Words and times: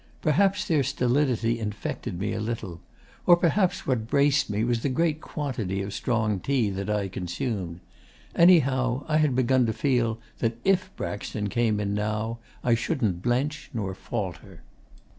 Perhaps 0.23 0.65
their 0.67 0.81
stolidity 0.81 1.59
infected 1.59 2.19
me 2.19 2.33
a 2.33 2.39
little. 2.39 2.81
Or 3.27 3.35
perhaps 3.35 3.85
what 3.85 4.07
braced 4.07 4.49
me 4.49 4.63
was 4.63 4.81
the 4.81 4.89
great 4.89 5.21
quantity 5.21 5.79
of 5.83 5.93
strong 5.93 6.39
tea 6.39 6.71
that 6.71 6.89
I 6.89 7.07
consumed. 7.07 7.81
Anyhow 8.35 9.05
I 9.07 9.17
had 9.17 9.35
begun 9.35 9.67
to 9.67 9.73
feel 9.73 10.17
that 10.39 10.57
if 10.65 10.89
Braxton 10.95 11.49
came 11.49 11.79
in 11.79 11.93
now 11.93 12.39
I 12.63 12.73
shouldn't 12.73 13.21
blench 13.21 13.69
nor 13.75 13.93
falter. 13.93 14.63